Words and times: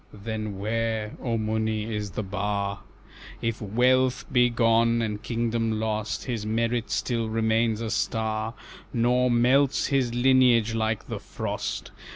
"Then 0.11 0.57
where, 0.57 1.15
O 1.21 1.37
Muni, 1.37 1.93
is 1.95 2.09
the 2.09 2.23
bar? 2.23 2.79
If 3.39 3.61
wealth 3.61 4.25
be 4.31 4.49
gone, 4.49 4.99
and 4.99 5.21
kingdom 5.21 5.79
lost, 5.79 6.23
His 6.25 6.43
merit 6.43 6.89
still 6.89 7.29
remains 7.29 7.81
a 7.81 7.91
star, 7.91 8.55
Nor 8.91 9.29
melts 9.29 9.85
his 9.93 10.11
lineage 10.15 10.73
like 10.73 11.07
the 11.07 11.19
frost. 11.19 11.91